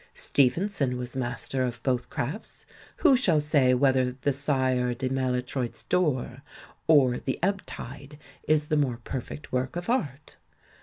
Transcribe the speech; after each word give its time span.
Stevenson 0.15 0.97
was 0.97 1.15
master 1.15 1.61
of 1.61 1.83
both 1.83 2.09
crafts. 2.09 2.65
Who 3.05 3.15
shall 3.15 3.39
say 3.39 3.75
whether 3.75 4.13
The 4.13 4.33
Sire 4.33 4.95
de 4.95 5.09
MaUtroifs 5.09 5.87
Door 5.89 6.41
or 6.87 7.19
The 7.19 7.37
Ebb 7.43 7.63
Tide 7.67 8.17
is 8.47 8.69
the 8.69 8.77
more 8.77 8.97
perfect 9.03 9.51
work 9.51 9.75
of 9.75 9.91
art? 9.91 10.37